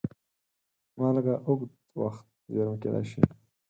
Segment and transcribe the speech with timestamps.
[0.97, 3.21] مالګه اوږد وخت زېرمه کېدای شي.